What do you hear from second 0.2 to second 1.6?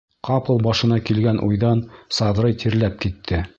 Ҡапыл башына килгән